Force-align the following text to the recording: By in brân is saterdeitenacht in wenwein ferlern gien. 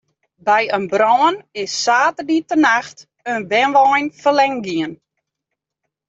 By 0.47 0.61
in 0.77 0.85
brân 0.93 1.33
is 1.61 1.73
saterdeitenacht 1.83 2.97
in 3.33 3.41
wenwein 3.51 4.07
ferlern 4.21 4.57
gien. 4.65 4.93